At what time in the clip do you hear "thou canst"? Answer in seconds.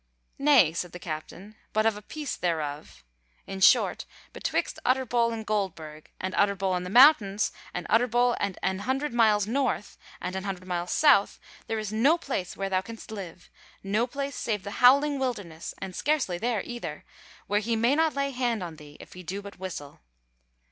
12.67-13.11